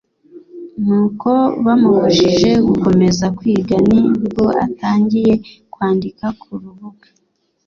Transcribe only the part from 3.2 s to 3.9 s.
kwiga